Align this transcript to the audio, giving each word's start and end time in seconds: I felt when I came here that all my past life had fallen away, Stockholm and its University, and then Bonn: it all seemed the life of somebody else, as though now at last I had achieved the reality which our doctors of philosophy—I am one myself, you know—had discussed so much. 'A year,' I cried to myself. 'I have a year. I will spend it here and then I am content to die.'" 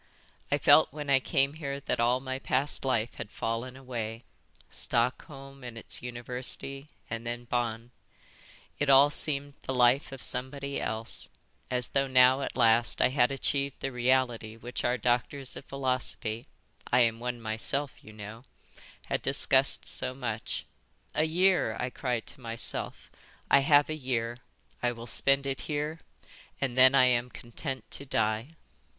I 0.51 0.57
felt 0.57 0.91
when 0.91 1.11
I 1.11 1.19
came 1.19 1.53
here 1.53 1.79
that 1.81 1.99
all 1.99 2.19
my 2.19 2.39
past 2.39 2.83
life 2.83 3.13
had 3.17 3.29
fallen 3.29 3.77
away, 3.77 4.23
Stockholm 4.71 5.63
and 5.63 5.77
its 5.77 6.01
University, 6.01 6.89
and 7.07 7.23
then 7.23 7.43
Bonn: 7.43 7.91
it 8.79 8.89
all 8.89 9.11
seemed 9.11 9.53
the 9.61 9.75
life 9.75 10.11
of 10.11 10.23
somebody 10.23 10.81
else, 10.81 11.29
as 11.69 11.89
though 11.89 12.07
now 12.07 12.41
at 12.41 12.57
last 12.57 12.99
I 12.99 13.09
had 13.09 13.31
achieved 13.31 13.79
the 13.79 13.91
reality 13.91 14.55
which 14.57 14.83
our 14.83 14.97
doctors 14.97 15.55
of 15.55 15.65
philosophy—I 15.65 17.01
am 17.01 17.19
one 17.19 17.39
myself, 17.39 18.03
you 18.03 18.11
know—had 18.11 19.21
discussed 19.21 19.87
so 19.87 20.15
much. 20.15 20.65
'A 21.13 21.25
year,' 21.25 21.77
I 21.79 21.91
cried 21.91 22.25
to 22.25 22.41
myself. 22.41 23.11
'I 23.51 23.59
have 23.59 23.87
a 23.87 23.93
year. 23.93 24.39
I 24.81 24.93
will 24.93 25.05
spend 25.05 25.45
it 25.45 25.61
here 25.69 25.99
and 26.59 26.75
then 26.75 26.95
I 26.95 27.05
am 27.05 27.29
content 27.29 27.83
to 27.91 28.05
die.'" 28.07 28.55